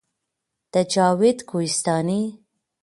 د 0.71 0.75
جاوید 0.93 1.39
کوهستاني 1.49 2.21